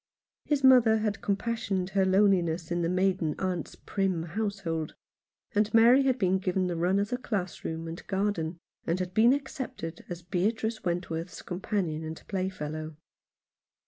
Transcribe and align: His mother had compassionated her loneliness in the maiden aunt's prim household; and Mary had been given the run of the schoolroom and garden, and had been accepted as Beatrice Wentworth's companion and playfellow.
His 0.45 0.63
mother 0.63 0.97
had 0.97 1.21
compassionated 1.21 1.91
her 1.91 2.05
loneliness 2.05 2.71
in 2.71 2.81
the 2.81 2.89
maiden 2.89 3.35
aunt's 3.37 3.75
prim 3.75 4.23
household; 4.23 4.95
and 5.53 5.71
Mary 5.75 6.01
had 6.05 6.17
been 6.17 6.39
given 6.39 6.65
the 6.65 6.75
run 6.75 6.97
of 6.97 7.09
the 7.11 7.17
schoolroom 7.19 7.87
and 7.87 8.07
garden, 8.07 8.57
and 8.87 8.99
had 8.99 9.13
been 9.13 9.31
accepted 9.31 10.03
as 10.09 10.23
Beatrice 10.23 10.83
Wentworth's 10.83 11.43
companion 11.43 12.03
and 12.03 12.19
playfellow. 12.27 12.95